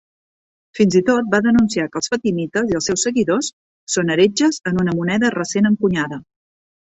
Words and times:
Fins 0.77 0.95
i 0.99 1.01
tot 1.09 1.27
va 1.33 1.39
denunciar 1.47 1.85
que 1.91 1.99
els 2.01 2.09
fatimites 2.13 2.71
i 2.73 2.77
els 2.79 2.87
seus 2.91 3.03
seguidors 3.09 3.51
són 3.97 4.09
heretges 4.15 4.59
en 4.73 4.81
una 4.85 4.97
moneda 5.03 5.33
recent 5.37 5.71
encunyada. 5.73 6.21